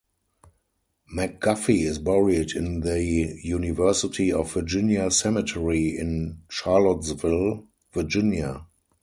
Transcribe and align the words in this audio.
McGuffey 1.15 1.83
is 1.85 1.99
buried 1.99 2.53
in 2.53 2.79
the 2.79 3.37
University 3.43 4.31
of 4.33 4.51
Virginia 4.51 5.11
Cemetery, 5.11 5.95
in 5.95 6.39
Charlottesville, 6.49 7.67
Virginia. 7.93 8.65